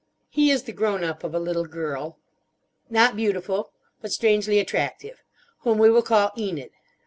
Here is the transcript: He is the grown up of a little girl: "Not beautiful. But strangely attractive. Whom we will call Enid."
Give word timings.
He 0.31 0.49
is 0.49 0.63
the 0.63 0.71
grown 0.73 1.03
up 1.03 1.23
of 1.23 1.35
a 1.35 1.39
little 1.39 1.67
girl: 1.67 2.17
"Not 2.89 3.15
beautiful. 3.15 3.71
But 4.01 4.11
strangely 4.11 4.57
attractive. 4.57 5.21
Whom 5.59 5.77
we 5.77 5.91
will 5.91 6.01
call 6.01 6.31
Enid." 6.35 6.71